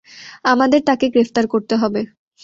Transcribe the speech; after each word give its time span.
আমাদের 0.45 0.81
তাকে 0.85 1.05
গ্রেফতার 1.09 1.45
করতে 1.47 1.75
হবে। 1.75 2.01